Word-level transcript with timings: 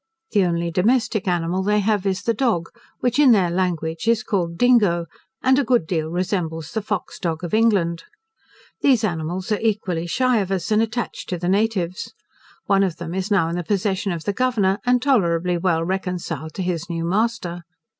The 0.31 0.43
only 0.45 0.71
domestic 0.71 1.27
animal 1.27 1.61
they 1.61 1.79
have 1.79 2.07
is 2.07 2.23
the 2.23 2.33
dog, 2.33 2.69
which 3.01 3.19
in 3.19 3.33
their 3.33 3.51
language 3.51 4.07
is 4.07 4.23
called 4.23 4.57
Dingo, 4.57 5.05
and 5.43 5.59
a 5.59 5.63
good 5.63 5.85
deal 5.85 6.09
resembles 6.09 6.71
the 6.71 6.81
fox 6.81 7.19
dog 7.19 7.43
of 7.43 7.53
England. 7.53 8.05
These 8.81 9.03
animals 9.03 9.51
are 9.51 9.59
equally 9.59 10.07
shy 10.07 10.37
of 10.39 10.49
us, 10.51 10.71
and 10.71 10.81
attached 10.81 11.29
to 11.29 11.37
the 11.37 11.47
natives. 11.49 12.15
One 12.65 12.81
of 12.81 12.97
them 12.97 13.13
is 13.13 13.29
now 13.29 13.47
in 13.49 13.55
the 13.57 13.63
possession 13.63 14.11
of 14.11 14.23
the 14.23 14.33
Governor, 14.33 14.79
and 14.87 15.03
tolerably 15.03 15.55
well 15.59 15.83
reconciled 15.83 16.55
to 16.55 16.63
his 16.63 16.89
new 16.89 17.05
master. 17.05 17.61